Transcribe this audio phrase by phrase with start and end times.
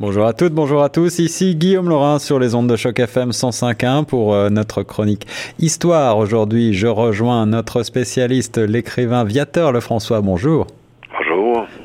[0.00, 1.18] Bonjour à toutes, bonjour à tous.
[1.18, 5.26] Ici Guillaume Laurin sur les ondes de choc FM 105.1 pour euh, notre chronique
[5.58, 6.18] Histoire.
[6.18, 10.20] Aujourd'hui, je rejoins notre spécialiste, l'écrivain Viateur Lefrançois.
[10.20, 10.68] Bonjour.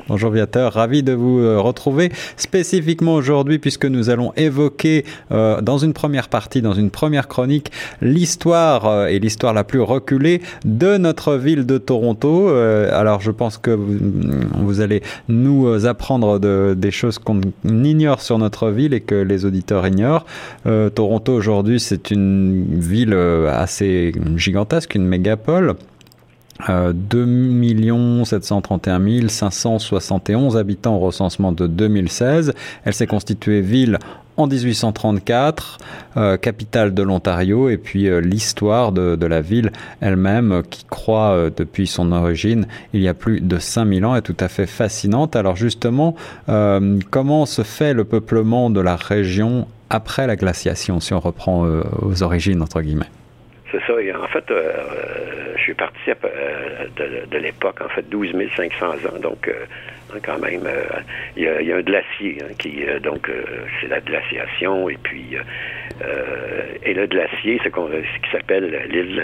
[0.06, 5.78] Bonjour Viateur, ravi de vous euh, retrouver spécifiquement aujourd'hui puisque nous allons évoquer euh, dans
[5.78, 7.72] une première partie, dans une première chronique,
[8.02, 12.48] l'histoire euh, et l'histoire la plus reculée de notre ville de Toronto.
[12.48, 16.38] alors je pense que vous, allez nous apprendre
[16.74, 20.26] des choses qu'on ignore sur notre ville et que les auditeurs ignorent.
[20.94, 25.76] Toronto aujourd'hui c'est une ville assez gigantesque, une mégapole.
[26.68, 32.52] 2 731 571 habitants au recensement de 2016.
[32.84, 33.98] Elle s'est constituée ville
[34.36, 35.78] en 1834,
[36.16, 41.50] euh, capitale de l'Ontario, et puis euh, l'histoire de, la ville elle-même, euh, qui croît
[41.56, 45.36] depuis son origine il y a plus de 5000 ans, est tout à fait fascinante.
[45.36, 46.14] Alors justement,
[47.10, 51.66] comment se fait le peuplement de la région après la glaciation, si on reprend
[52.02, 53.10] aux origines, entre guillemets?
[53.74, 54.52] C'est ça, en fait
[55.56, 59.18] je suis parti euh, de, l'époque, en fait, 12 500 ans.
[59.20, 59.64] Donc, euh,
[60.22, 60.84] quand même, euh,
[61.36, 63.30] il y, a un glacier hein, qui, donc,
[63.80, 64.88] c'est la glaciation.
[64.88, 65.36] Et puis,
[66.84, 69.22] et le glacier, c'est ce qui s'appelle l'île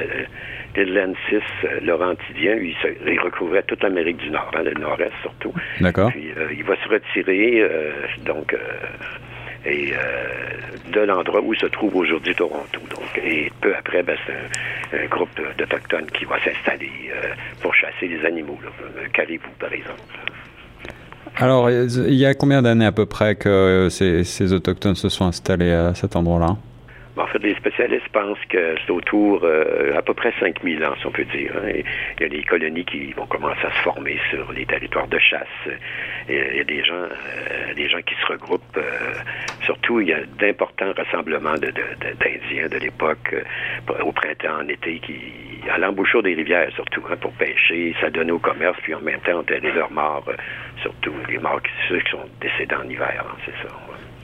[0.77, 1.45] l'île Lancis
[1.83, 2.57] laurentidien.
[2.57, 2.75] Il,
[3.07, 5.53] il, recouvrait toute l'Amérique du Nord, hein, le nord-est surtout.
[5.81, 6.11] D'accord.
[6.11, 7.69] Puis, il va se retirer,
[8.25, 8.57] donc
[9.65, 12.81] et euh, de l'endroit où se trouve aujourd'hui Toronto.
[12.91, 18.09] Donc, et peu après, ben, c'est un, groupe d'Autochtones qui va s'installer euh, pour chasser
[18.09, 18.71] les animaux, là,
[19.13, 20.01] caribou par exemple.
[21.37, 25.73] Alors, il y a combien d'années à peu près que ces Autochtones se sont installés
[25.73, 26.57] à cet endroit-là?
[27.21, 31.07] En fait, les spécialistes pensent que c'est autour euh, à peu près 5000 ans, si
[31.07, 31.53] on peut dire.
[31.57, 31.83] Hein.
[32.19, 35.19] il y a des colonies qui vont commencer à se former sur les territoires de
[35.19, 35.47] chasse.
[36.29, 38.77] Il y a des gens, euh, des gens qui se regroupent.
[38.77, 39.13] Euh,
[39.65, 43.35] surtout, il y a d'importants rassemblements d'Indiens de, l'époque
[44.03, 45.21] au printemps, en été, qui
[45.71, 49.21] à l'embouchure des rivières surtout, hein, pour pêcher, ça donne au commerce, puis en même
[49.21, 50.25] temps enterrer leurs morts,
[50.83, 53.75] surtout les morts ceux qui sont décédés en hiver, hein, c'est ça.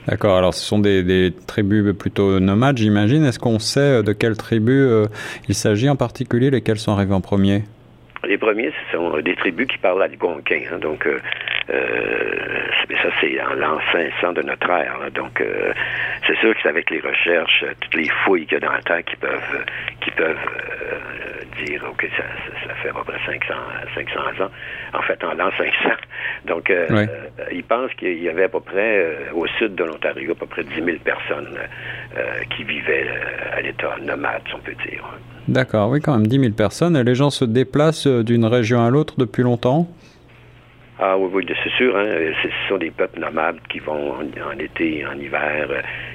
[0.07, 3.25] D'accord, alors ce sont des, tribus plutôt nomades, j'imagine.
[3.25, 5.07] Est-ce qu'on sait de quelles tribus euh,
[5.49, 7.63] il s'agit en particulier, lesquelles sont arrivées en premier?
[8.25, 10.61] Les premiers, ce sont des tribus qui parlent algonquin.
[10.71, 11.19] Hein, donc, euh,
[11.69, 14.99] euh, ça, c'est en l'an 500 de notre ère.
[15.13, 15.43] donc,
[16.25, 18.81] c'est sûr que c'est avec les recherches, toutes les fouilles qu'il y a dans la
[18.81, 19.65] terre qui peuvent,
[20.01, 20.37] qui peuvent
[21.65, 22.23] dire, OK, ça,
[22.65, 23.53] ça, fait à peu près 500,
[23.95, 24.49] 500 ans.
[24.93, 25.89] En fait, en l'an 500.
[26.45, 27.05] Donc, euh, euh,
[27.51, 30.45] ils pensent qu'il y avait à peu près, euh, au sud de l'Ontario, à peu
[30.45, 31.57] près 10 000 personnes
[32.55, 33.07] qui vivaient
[33.53, 35.03] à l'état nomade, si on peut dire.
[35.47, 36.99] D'accord, oui, quand même 10 000 personnes.
[36.99, 39.87] Les gens se déplacent d'une région à l'autre depuis longtemps?
[40.99, 41.95] Ah oui, oui, c'est sûr.
[41.95, 42.07] Hein,
[42.41, 45.67] ce sont des peuples nomades qui vont en, été, en hiver,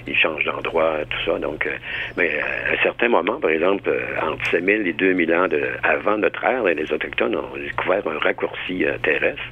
[0.06, 1.38] ils changent d'endroit, tout ça.
[1.38, 1.76] Donc, euh,
[2.16, 3.90] mais euh, à un certain moment, par exemple,
[4.22, 5.46] entre 5000 et 2000 ans
[5.82, 9.42] avant notre ère, les Autochtones ont découvert un raccourci terrestre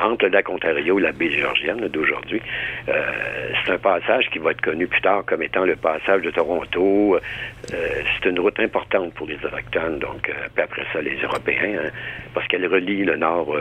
[0.00, 2.40] entre le lac Ontario et la baie géorgienne d'aujourd'hui.
[2.86, 7.18] c'est un passage qui va être connu plus tard comme étant le passage de Toronto.
[7.68, 11.90] c'est une route importante pour les Autochtones, donc, puis après ça, les Européens, hein,
[12.34, 13.54] parce qu'elle relie le nord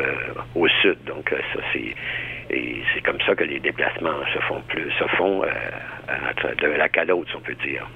[0.56, 0.98] au sud.
[1.06, 1.96] Donc, euh, ça, c'est.
[2.50, 6.97] Et c'est comme ça que les déplacements se font plus, se font euh, de lac
[6.97, 7.88] à l'autre, si on peut dire.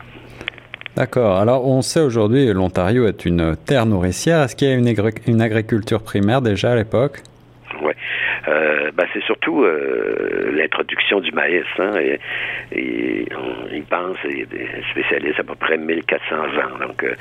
[0.95, 1.37] D'accord.
[1.37, 4.41] Alors, on sait aujourd'hui que l'Ontario est une terre nourricière.
[4.43, 7.23] Est-ce qu'il y a une agriculture primaire déjà à l'époque?
[8.47, 11.65] Euh, ben, c'est surtout euh, l'introduction du maïs.
[11.77, 12.19] Hein, et,
[12.71, 14.47] et on y pense, les
[14.91, 16.87] spécialistes, à peu près 1400 ans.
[16.87, 17.13] Donc, euh,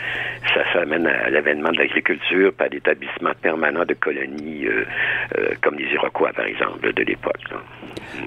[0.54, 4.66] ça, ça amène à, l'avènement de l'agriculture, pas d'établissement permanent de colonies
[5.62, 7.41] comme les Iroquois, par exemple, de l'époque.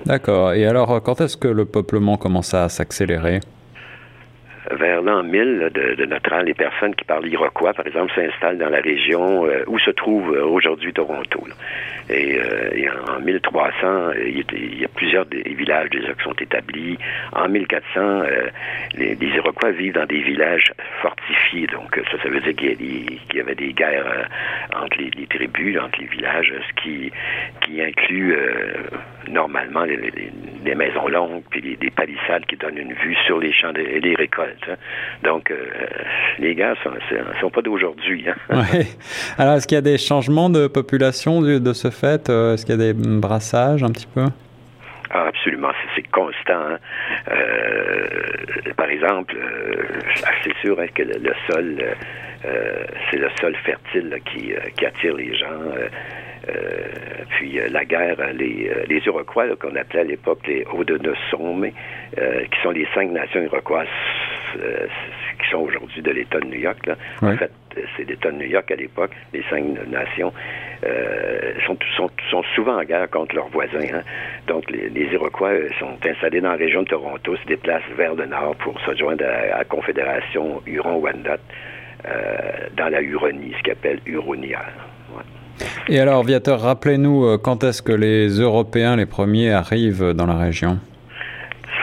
[0.05, 0.53] D'accord.
[0.53, 3.39] Et alors, quand est-ce que le peuplement commence à s'accélérer?
[4.71, 8.69] Vers l'an 1000 de, notre ère, les personnes qui parlent iroquois, par exemple, s'installent dans
[8.69, 11.45] la région euh, où se trouve euh, aujourd'hui Toronto.
[12.09, 16.97] Et, euh, en 1300, il y, a plusieurs des villages qui sont établis.
[17.33, 18.23] En 1400,
[18.95, 21.67] les, Iroquois vivent dans des villages fortifiés.
[21.67, 24.27] Donc, ça, ça veut dire qu'il y, avait des guerres
[24.75, 27.11] entre les, tribus, entre les villages, ce qui,
[27.81, 28.35] inclut
[29.27, 33.99] normalement les, maisons longues, puis des palissades qui donnent une vue sur les champs et
[33.99, 34.52] les récoltes.
[34.69, 34.75] Hein.
[35.23, 35.55] Donc, euh,
[36.39, 38.25] les gars ne sont, pas d'aujourd'hui.
[38.27, 38.35] Hein.
[39.37, 42.29] Alors, est-ce qu'il y a des changements de population de, ce fait?
[42.29, 44.25] Euh, est-ce qu'il y a des brassages un petit peu?
[45.11, 46.33] Ah, absolument, c'est constant.
[46.49, 46.77] Hein.
[47.31, 49.35] Euh, par exemple,
[50.43, 51.83] c'est sûr que le, sol,
[53.11, 54.53] c'est le sol fertile qui,
[54.85, 55.47] attire les gens.
[57.29, 61.73] puis la guerre, les, les Iroquois, qu'on appelait à l'époque les Haudenosaunee,
[62.15, 63.87] qui sont les cinq nations iroquoises
[64.53, 66.85] qui sont aujourd'hui de l'État de New York.
[66.85, 66.95] Là.
[67.21, 67.51] En fait,
[67.97, 70.31] c'est l'État de New York à l'époque, les cinq nations,
[70.85, 73.79] euh, sont, sont, sont, souvent en guerre contre leurs voisins.
[73.93, 74.01] Hein.
[74.47, 78.25] Donc, les, les, Iroquois sont installés dans la région de Toronto, se déplacent vers le
[78.25, 81.37] nord pour se joindre à, la Confédération Huron-Wendat
[82.05, 84.73] euh, dans la Huronie, ce qu'on appelle Huronière.
[85.87, 90.35] Et alors, Viateur, rappelez-nous euh, quand est-ce que les Européens, les premiers, arrivent dans la
[90.35, 90.79] région?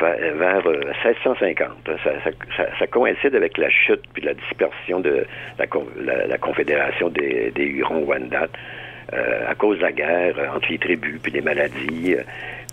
[0.01, 0.63] Vers
[1.05, 1.89] 1650.
[1.89, 1.97] Euh,
[2.79, 5.27] ça, coïncide avec la chute puis la dispersion de
[5.59, 8.49] la, confédération des, Hurons-Wendat
[9.13, 12.17] euh, à cause de la guerre euh, entre les tribus puis les maladies.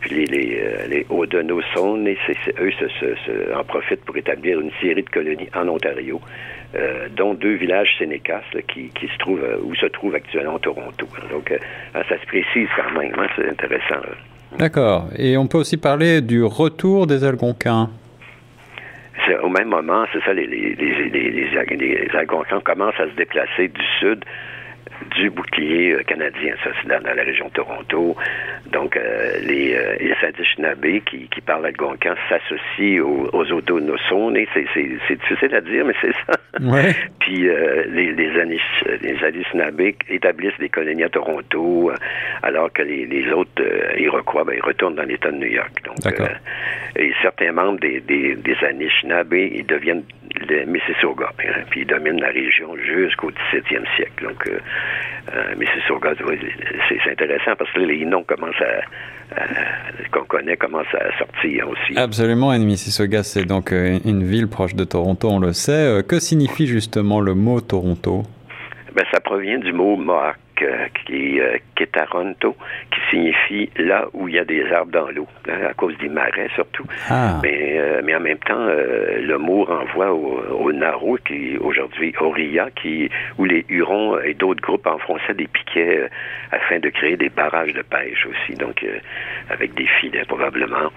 [0.01, 5.67] puis les, les, les eux se, en profitent pour établir une série de colonies en
[5.67, 6.21] Ontario,
[7.15, 11.07] dont deux villages sénécas qui, se trouvent où se trouve actuellement Toronto.
[11.31, 11.51] Donc,
[11.93, 14.01] ça se précise quand même, hein, c'est intéressant.
[14.57, 15.07] D'accord.
[15.17, 17.89] Et on peut aussi parler du retour des Algonquins.
[19.43, 23.81] Au même moment, c'est ça, les, les, les, les, Algonquins commencent à se déplacer du
[23.99, 24.23] sud
[25.15, 28.15] du bouclier euh, canadien, ça c'est dans, la région de Toronto.
[28.71, 33.45] Donc euh, les, euh, les Anishinaabe qui, qui parlent algonquin s'associent aux, aux
[34.53, 36.33] c'est difficile à dire, mais c'est ça.
[36.61, 36.93] Ouais.
[37.19, 38.61] Puis euh, les, les, Anish,
[39.01, 41.91] les Anishinaabe établissent des colonies à Toronto,
[42.43, 43.63] alors que les, les autres
[43.97, 45.71] Iroquois, ben, ils retournent dans l'État de New York.
[45.85, 46.13] Donc,
[46.95, 50.03] et certains membres des, des, des Anishinaabe, ils deviennent
[50.37, 51.29] le Mississauga.
[51.39, 54.23] Hein, puis ils dominent la région jusqu'au 17e siècle.
[54.23, 54.59] Donc, euh,
[55.33, 56.13] euh, Mississauga,
[56.89, 61.97] c'est intéressant parce que les noms commencent à, qu'on connaît commencent à sortir aussi.
[61.97, 66.03] Absolument, et Mississauga, c'est donc euh, une ville proche de Toronto, on le sait.
[66.07, 68.23] Que signifie justement le mot Toronto?
[68.95, 70.37] Ben, ça provient du mot Mohawk
[71.05, 71.97] qui, euh, qui est
[72.91, 76.09] qui signifie là où il y a des arbres dans l'eau, hein, à cause des
[76.09, 76.85] marais surtout.
[77.09, 77.39] Ah.
[77.43, 82.13] Mais, euh, mais en même temps, euh, le mot renvoie au, au Naro, qui aujourd'hui
[82.75, 86.09] qui où les Hurons et d'autres groupes enfonçaient des piquets
[86.51, 88.85] afin de créer des barrages de pêche aussi, donc
[89.49, 90.91] avec des filets probablement.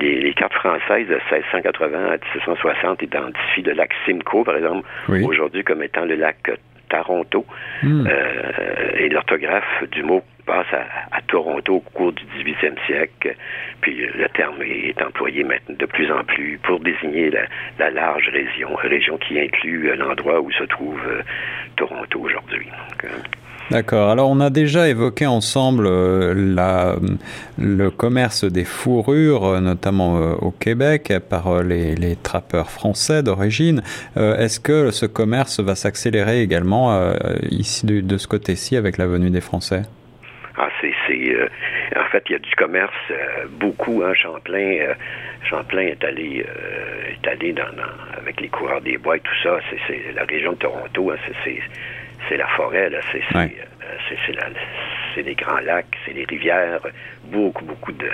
[0.00, 5.64] les, les, cartes françaises de 1680 à 1760 identifient le lac Simcoe, par exemple, aujourd'hui
[5.64, 6.50] comme étant le lac
[6.88, 7.44] Toronto.
[7.82, 8.06] Hmm.
[8.06, 13.34] Euh, et l'orthographe du mot passe à, Toronto au cours du 18e siècle.
[13.82, 17.30] Puis le terme est employé maintenant de plus en plus pour désigner
[17.78, 21.22] la, large région, région qui inclut l'endroit où se trouve euh,
[21.76, 22.68] Toronto aujourd'hui.
[23.04, 23.08] Euh,
[23.70, 24.08] D'accord.
[24.08, 26.94] Alors on a déjà évoqué ensemble euh, la,
[27.58, 33.82] le commerce des fourrures, euh, notamment euh, au Québec, par les, trappeurs français d'origine.
[34.16, 37.12] Est-ce que ce commerce va s'accélérer également
[37.50, 39.82] ici de, ce côté-ci avec la venue des Français?
[40.56, 40.88] Ah, c'est
[41.96, 43.12] en fait, il y a du commerce
[43.60, 44.02] beaucoup.
[44.02, 44.94] Hein, Champlain,
[45.48, 46.44] Champlain est allé,
[47.10, 47.54] est allé
[48.16, 49.58] avec les coureurs des bois et tout ça.
[49.86, 51.10] C'est la région de Toronto.
[51.10, 51.16] Hein,
[52.28, 52.98] c'est la forêt, là.
[53.12, 53.56] C'est ouais.
[55.14, 56.80] c'est des grands lacs, c'est des rivières,
[57.24, 58.08] beaucoup, beaucoup de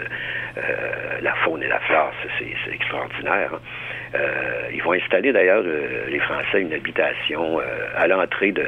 [0.56, 3.50] euh, la faune et la flore, c'est extraordinaire.
[3.54, 3.60] Hein.
[4.14, 7.64] Euh, ils vont installer d'ailleurs euh, les Français une habitation euh,
[7.96, 8.64] à l'entrée de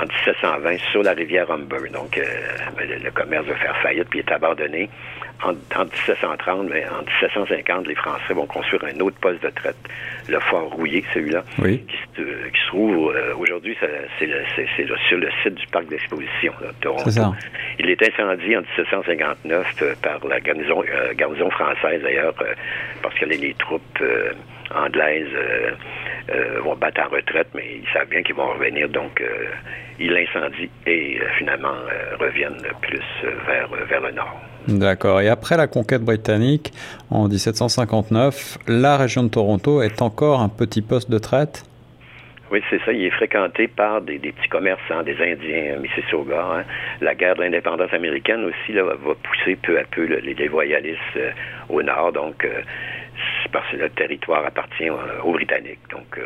[0.00, 1.90] en 1720 sur la rivière Humber.
[1.92, 4.88] Donc le, le, commerce va faire faillite puis est abandonné
[5.44, 9.76] en, 1730, mais en 1750, les Français vont construire un autre poste de traite,
[10.28, 14.28] le Fort Rouillé, celui-là, qui, se, trouve euh, aujourd'hui, c'est
[15.08, 17.34] sur le site du parc d'exposition de Toronto.
[17.78, 22.34] Il est incendié en 1759 euh, par la garnison, euh, garnison française d'ailleurs,
[23.02, 24.02] parce que les, troupes
[24.74, 25.34] anglaises
[26.62, 29.22] vont battre en retraite, mais ils savent bien qu'ils vont revenir, donc
[29.98, 31.74] ils l'incendient et finalement
[32.20, 33.00] reviennent plus
[33.46, 34.38] vers, vers le nord.
[34.68, 35.22] D'accord.
[35.22, 36.72] Et après la conquête britannique,
[37.10, 41.64] en 1759, la région de Toronto est encore un petit poste de traite?
[42.50, 42.92] Oui, c'est ça.
[42.92, 46.46] Il est fréquenté par des, petits commerçants, des Indiens, euh, Mississauga.
[46.52, 46.64] Hein.
[47.00, 51.30] La guerre de l'indépendance américaine aussi va pousser peu à peu les, voyalistes euh,
[51.70, 52.12] au nord.
[52.12, 52.60] Donc, euh,
[53.52, 55.80] parce que le territoire appartient aux Britanniques.
[55.90, 56.20] Donc,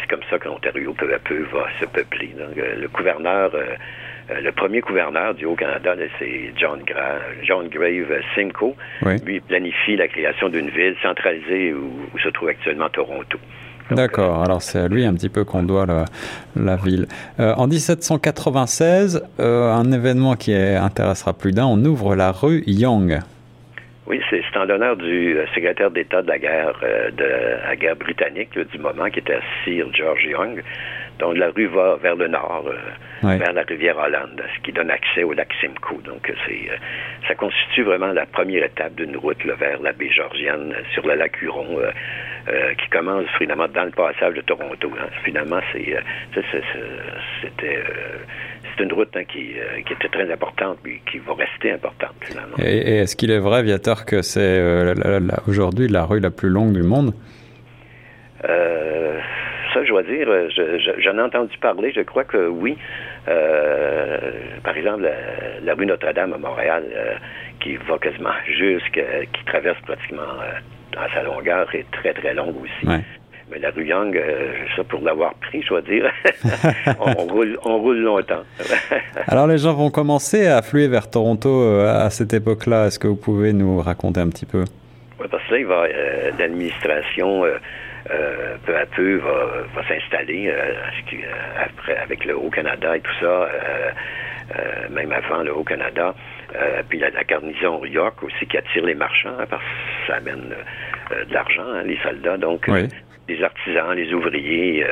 [0.00, 2.34] c'est comme ça que l'Ontario, peu à peu, va se peupler.
[2.56, 3.76] Le gouverneur euh,
[4.42, 6.80] le premier gouverneur du Haut-Canada, c'est John,
[7.42, 8.74] John Grave Simcoe.
[9.24, 13.38] Lui planifie la création d'une ville centralisée où, se trouve actuellement Toronto.
[13.90, 15.84] D'accord, alors c'est à lui un petit peu qu'on doit
[16.54, 17.06] la, ville.
[17.40, 23.18] Euh, en 1796, euh, un événement qui intéressera plus d'un, on ouvre la rue Young.
[24.06, 26.80] Oui, c'est en l'honneur du secrétaire d'État de la guerre
[27.16, 27.24] de
[27.66, 30.62] la guerre britannique du moment, qui était Sir George Young.
[31.20, 32.64] Donc la rue va vers le nord,
[33.22, 36.02] vers la rivière Hollande, ce qui donne accès au lac Simcoe.
[36.04, 36.68] Donc c'est
[37.28, 41.40] ça constitue vraiment la première étape d'une route vers la baie Georgienne sur le lac
[41.42, 41.78] Huron.
[42.78, 44.90] qui commence finalement dans le passage de Toronto.
[44.98, 45.08] Hein.
[45.24, 45.94] Finalement, c'est,
[47.42, 47.84] c'était,
[48.62, 49.54] c'est une route hein, qui,
[49.86, 52.56] qui, était très importante, mais qui va rester importante finalement.
[52.58, 54.94] Et, est-ce qu'il est vrai, Viator, que c'est
[55.46, 57.12] aujourd'hui la rue la plus longue du monde?
[58.48, 59.18] Euh,
[59.72, 60.28] ça, je dois dire,
[60.98, 62.76] j'en ai entendu parler, je crois que oui.
[63.28, 64.18] Euh,
[64.62, 65.08] par exemple,
[65.62, 67.14] la, rue Notre-Dame à Montréal, euh,
[67.60, 70.22] qui va quasiment jusqu'à, qui traverse pratiquement
[70.92, 73.02] dans sa longueur, est très, très longue aussi.
[73.50, 74.16] Mais la rue Young,
[74.76, 76.08] ça pour l'avoir pris, je dois dire,
[77.00, 78.44] on, roule, on roule longtemps.
[79.26, 82.86] Alors les gens vont commencer à affluer vers Toronto à cette époque-là.
[82.86, 84.64] Est-ce que vous pouvez nous raconter un petit peu?
[85.18, 85.88] Oui, parce que là, il va,
[86.38, 87.42] l'administration
[88.10, 90.74] euh, peu à peu va, va s'installer euh,
[91.12, 93.48] euh, après avec le Haut-Canada et tout ça,
[94.90, 96.14] même avant le Haut-Canada.
[96.88, 100.54] Puis la, la garnison York aussi qui attire les marchands hein, parce que ça amène
[101.10, 102.36] de l'argent, hein, les soldats.
[102.36, 102.68] Donc
[103.28, 104.84] les artisans, les ouvriers,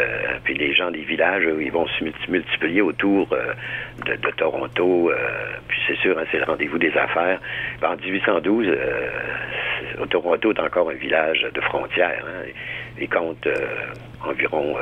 [0.44, 3.26] puis les gens des villages, ils vont se multiplier autour
[4.06, 5.10] de, de, Toronto.
[5.66, 7.40] puis c'est sûr, hein, c'est le rendez-vous des affaires.
[7.82, 8.68] En 1812,
[10.10, 12.24] Toronto est encore un village de frontières.
[12.26, 12.46] Hein,
[13.00, 13.54] il compte euh,
[14.24, 14.74] environ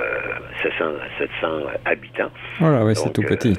[0.62, 1.46] 700, euh, 700
[1.84, 2.30] habitants.
[2.60, 3.54] Voilà, oui, c'est tout euh, petit.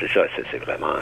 [0.00, 0.94] c'est ça, c'est vraiment.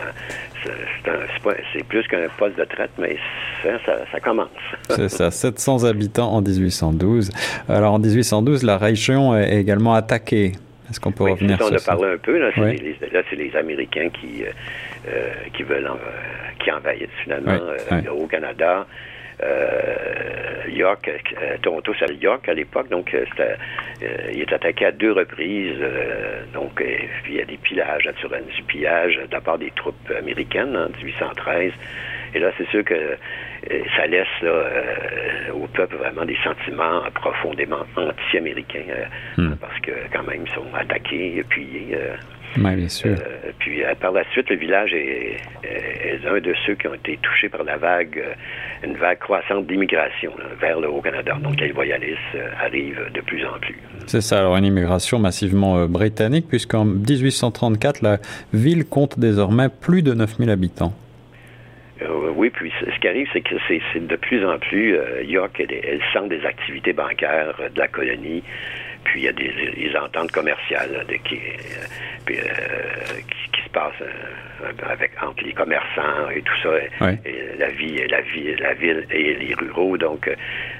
[1.72, 3.16] C'est plus qu'un poste de traite, mais
[3.62, 4.48] ça, ça, commence.
[4.88, 7.30] c'est ça, 700 habitants en 1812.
[7.68, 10.52] Alors en 1812, la région est également attaquée.
[10.90, 11.92] Est-ce qu'on peut revenir sur ça?
[11.92, 12.38] On a parlé un peu.
[12.38, 14.44] Là, c'est les, Américains qui,
[15.52, 15.90] qui veulent
[16.60, 17.58] qui envahissent finalement
[18.12, 18.86] au Canada.
[19.42, 23.24] Euh, York, euh, Toronto, c'est York à l'époque, donc euh,
[24.32, 25.78] il est attaqué à deux reprises.
[26.52, 26.82] donc
[27.28, 30.88] il y a des pillages, naturellement, du pillage de la part des troupes américaines en
[30.88, 31.72] 1813.
[32.34, 33.16] Et là, c'est sûr que
[33.96, 34.26] ça laisse
[35.54, 38.84] au peuple vraiment des sentiments profondément anti-américains,
[39.36, 39.54] hmm.
[39.60, 41.94] parce que quand même, ils sont attaqués, puis
[42.56, 43.10] oui, bien sûr.
[43.10, 45.36] Euh, puis euh, par la suite, le village est,
[46.26, 50.32] un de ceux qui ont été touchés par la vague, euh, une vague croissante d'immigration
[50.60, 51.36] vers le Haut-Canada.
[51.40, 52.18] Donc les voyalistes
[52.60, 53.76] arrivent de plus en plus.
[54.06, 58.18] C'est ça, alors une immigration massivement britannique, puisqu'en 1834, la
[58.52, 60.92] ville compte désormais plus de 9000 habitants.
[62.36, 66.00] oui, puis ce qui arrive, c'est que c'est de plus en plus, York, elle, elle
[66.12, 68.42] sent des activités bancaires de la colonie
[69.06, 72.34] puis il y a des, ententes commerciales qui, euh, euh,
[73.52, 76.70] qui, se passent euh, avec entre les commerçants et tout ça,
[77.24, 79.96] et la vie, la vie, la ville et les ruraux.
[79.96, 80.30] Donc,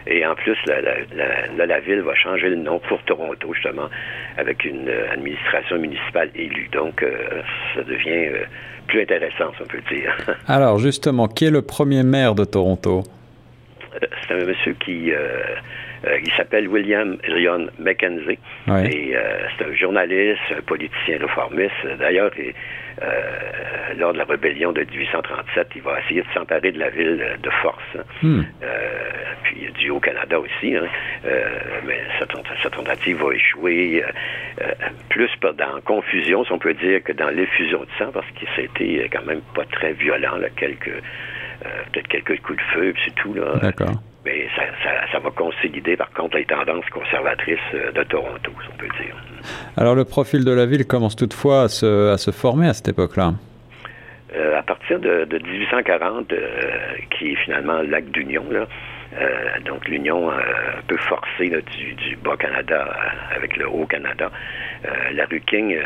[0.06, 3.88] et en plus, la, la, la, ville va changer le nom pour Toronto justement,
[4.36, 6.68] avec une administration municipale élue.
[6.72, 7.04] Donc,
[7.74, 8.30] ça devient
[8.88, 10.16] plus intéressant, si on peut dire.
[10.48, 13.02] Alors, justement, qui est le premier maire de Toronto?
[14.28, 15.12] C'est un monsieur qui
[16.04, 18.38] euh, il s'appelle William Lyon Mackenzie.
[18.68, 21.74] Et euh, c'est un journaliste, un politicien réformiste.
[21.98, 22.30] D'ailleurs,
[23.02, 27.24] euh, lors de la rébellion de 1837, il va essayer de s'emparer de la ville
[27.42, 27.82] de force.
[27.98, 28.02] Hein.
[28.22, 28.42] Hmm.
[29.42, 30.76] puis du Haut-Canada aussi.
[30.76, 30.86] Hein.
[31.86, 34.02] mais sa, tentative va échouer.
[35.08, 39.08] plus dans confusion, si on peut dire, que dans l'effusion de sang, parce que c'était
[39.12, 40.38] quand même pas très violent.
[40.56, 41.02] quelques
[41.92, 43.34] peut-être quelques coups de feu, puis c'est tout.
[43.62, 43.94] D'accord
[44.26, 44.48] mais
[45.12, 49.14] ça, va consolider par contre les tendances conservatrices euh, de Toronto, si on peut dire.
[49.76, 52.88] Alors le profil de la ville commence toutefois à se, à se former à cette
[52.88, 53.34] époque-là.
[54.34, 56.38] Euh, à partir de, 1840, euh,
[57.16, 58.44] qui est finalement l'acte d'union,
[59.64, 62.94] donc l'union un peu forcée du, du Bas-Canada
[63.34, 64.30] avec le Haut-Canada,
[65.14, 65.78] la rue King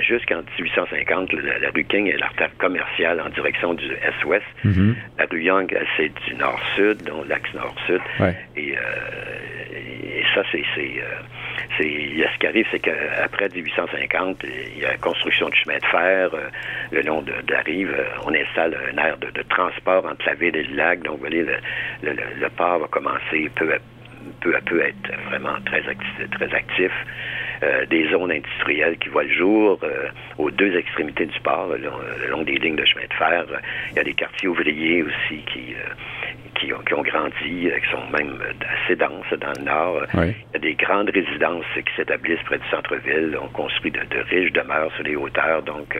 [0.00, 4.44] jusqu'en 1850, la, rue King est l'artère commerciale en direction du Est-Ouest.
[4.64, 4.96] Mhm.
[5.18, 8.00] La rue Young, c'est du Nord-Sud, donc l'axe Nord-Sud.
[8.56, 8.80] Et, euh,
[9.72, 10.62] et, ça, c'est...
[10.78, 11.04] Euh,
[11.78, 16.30] ce qui arrive, c'est qu'après 1850, il y a la construction de chemin de fer
[16.34, 16.48] euh,
[16.92, 17.94] le long de, la rive.
[18.24, 21.02] on installe un aire de, transport entre la ville et le lac.
[21.02, 21.44] Donc, vous voyez,
[22.02, 23.78] le, le, port va commencer peu à,
[24.40, 26.30] peu à peu être vraiment très actif.
[26.30, 26.92] Très actif.
[27.62, 32.28] Euh, des zones industrielles qui voient le jour euh, aux deux extrémités du port, le,
[32.28, 33.44] long des lignes de chemin de fer.
[33.92, 35.94] Il y a des quartiers ouvriers aussi qui, euh,
[36.62, 38.38] qui, ont, qui ont grandi, qui sont même
[38.84, 40.02] assez denses dans le nord.
[40.14, 43.36] Il y a des grandes résidences qui s'établissent près du centre-ville.
[43.42, 44.00] On construit de,
[44.30, 45.98] riches demeures sur les hauteurs, donc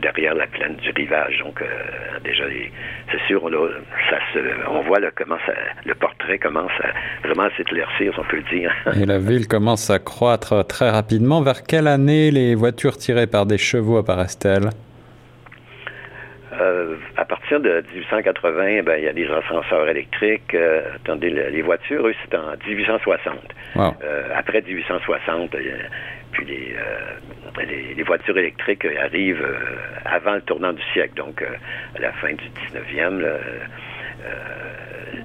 [0.00, 1.38] derrière la plaine du rivage.
[1.44, 1.62] Donc
[2.24, 2.44] déjà,
[3.10, 4.18] c'est sûr, on, ça
[4.68, 5.36] on voit comment
[5.84, 8.72] le portrait commence à vraiment s'éclaircir, si on peut le dire.
[9.02, 11.42] Et la ville commence à croître très rapidement.
[11.42, 14.70] Vers quelle année les voitures tirées par des chevaux apparaissent-elles?
[16.60, 20.54] Euh, à partir de 1880, ben, il y a des ascenseurs électriques.
[20.54, 23.34] Euh, attendez, les voitures, eux, c'est en 1860.
[23.76, 25.54] Euh, après 1860,
[26.32, 26.74] puis les,
[27.96, 29.46] les, voitures électriques arrivent
[30.04, 33.26] avant le tournant du siècle, donc à la fin du 19e.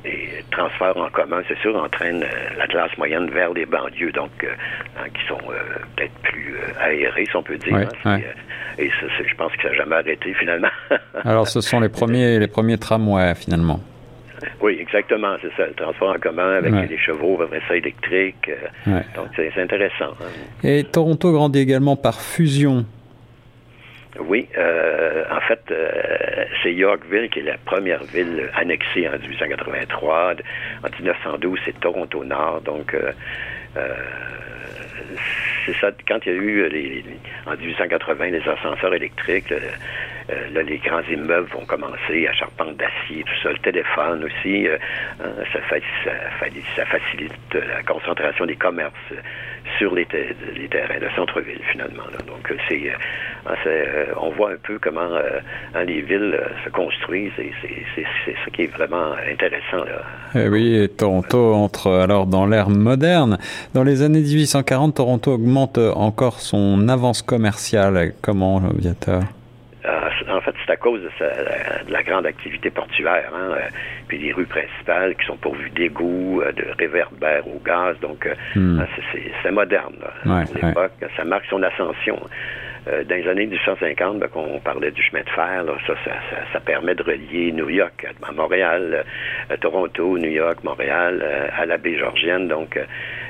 [0.04, 2.26] les transferts en commun, c'est sûr, entraînent
[2.58, 5.40] la classe moyenne vers les banlieues, donc hein, qui sont
[5.96, 7.90] peut-être plus aérées, si on peut dire.
[8.06, 8.20] Hein,
[8.78, 10.70] et je pense que ça n'a jamais arrêté finalement.
[11.24, 13.80] Alors ce sont les premiers, les premiers tramways finalement.
[14.62, 18.50] Oui, exactement, c'est ça, le transport en commun avec les chevaux, après ça électrique.
[18.88, 20.12] Euh, donc c'est intéressant.
[20.22, 20.28] Hein.
[20.64, 22.86] Et Toronto grandit également par fusion.
[24.20, 30.34] Oui, euh, en fait, euh, c'est Yorkville qui est la première ville annexée en 1883.
[30.84, 32.62] En 1912, c'est Toronto Nord.
[32.62, 32.96] Donc,
[35.66, 37.04] c'est ça, quand il y a eu les,
[37.46, 39.54] en 1880 les ascenseurs électriques,
[40.30, 43.52] euh, euh, là, les grands immeubles vont commencer à charpente d'acier, tout ça.
[43.52, 44.78] Le téléphone aussi, euh,
[45.22, 48.94] hein, ça, facilite la concentration des commerces
[49.78, 52.04] sur les, terrains de centre-ville, finalement.
[52.28, 52.92] Donc, c'est,
[54.18, 55.10] on voit un peu comment
[55.74, 58.06] hein, les villes se construisent et c'est,
[58.46, 59.86] ce qui est vraiment intéressant.
[60.36, 63.38] Eh oui, et Toronto entre alors dans l'ère moderne.
[63.74, 68.14] Dans les années 1840, Toronto augmente encore son avance commerciale.
[68.22, 69.24] Comment, Viateur?
[69.86, 73.68] En fait, c'est à cause de, la grande activité portuaire, hein, euh,
[74.08, 78.00] puis les rues principales qui sont pourvues d'égouts, euh, de réverbères au gaz.
[78.02, 78.80] Donc, euh, hmm.
[78.80, 78.86] hein,
[79.44, 80.94] c'est moderne à l'époque.
[81.18, 82.20] Ça marque son ascension.
[82.88, 85.64] Euh, dans les années 1850, ben, on parlait du chemin de fer,
[86.54, 89.06] ça, permet de relier New York à Montréal,
[89.50, 91.24] à Toronto, New York, Montréal,
[91.58, 92.80] à la baie Georgienne, donc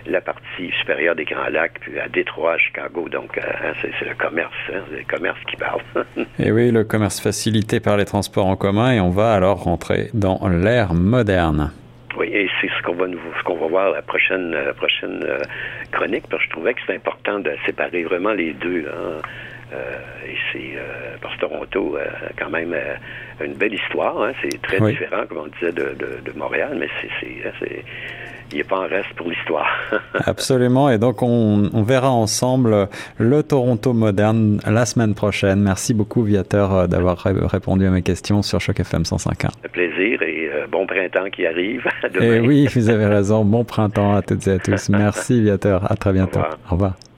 [0.06, 3.08] la partie supérieure des Grands Lacs, puis à Détroit, Chicago.
[3.10, 5.82] Donc, hein, c'est le commerce, hein, c'est le commerce qui parle.
[6.40, 10.10] et oui, le commerce facilité par les transports en commun, et on va alors rentrer
[10.14, 11.72] dans l'ère moderne.
[12.18, 15.24] Oui, et c'est ce qu'on va nous, ce qu'on va voir la prochaine, la prochaine
[15.24, 15.40] euh,
[15.92, 18.86] chronique, parce que je trouvais que c'est important de séparer vraiment les deux.
[18.88, 19.22] Hein.
[19.74, 19.98] Euh,
[20.28, 22.76] et c'est euh, parce que Toronto a quand même
[23.44, 24.22] une belle histoire.
[24.22, 24.34] Hein.
[24.42, 27.84] C'est très différent, comme on disait, de, de, de Montréal, mais c'est
[28.52, 29.68] il n'est pas en reste pour l'histoire.
[30.26, 30.90] Absolument.
[30.90, 35.62] Et donc, on, on, verra ensemble le Toronto moderne la semaine prochaine.
[35.62, 39.48] Merci beaucoup, Viateur, euh, d'avoir répondu à mes questions sur Choc FM 105.1.
[39.48, 41.86] Un plaisir et euh, bon printemps qui arrive.
[42.20, 43.44] Et oui, vous avez raison.
[43.46, 44.90] Bon printemps à toutes et à tous.
[44.90, 45.92] Merci, Viateur.
[45.92, 46.40] À très bientôt.
[46.70, 46.94] Au revoir.